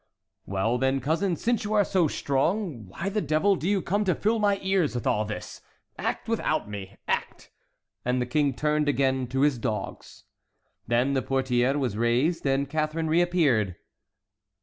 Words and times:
"Well, 0.47 0.79
then, 0.79 0.99
cousin, 0.99 1.35
since 1.35 1.63
you 1.63 1.73
are 1.75 1.83
so 1.83 2.07
strong, 2.07 2.87
why 2.87 3.07
the 3.09 3.21
devil 3.21 3.55
do 3.55 3.69
you 3.69 3.83
come 3.83 4.03
to 4.05 4.15
fill 4.15 4.39
my 4.39 4.57
ears 4.63 4.95
with 4.95 5.05
all 5.05 5.25
this? 5.25 5.61
Act 5.95 6.27
without 6.27 6.67
me—act"— 6.67 7.51
And 8.03 8.19
the 8.19 8.25
King 8.25 8.55
turned 8.55 8.89
again 8.89 9.27
to 9.27 9.41
his 9.41 9.59
dogs. 9.59 10.23
Then 10.87 11.13
the 11.13 11.21
portière 11.21 11.77
was 11.77 11.97
raised, 11.97 12.47
and 12.47 12.67
Catharine 12.67 13.09
reappeared. 13.11 13.75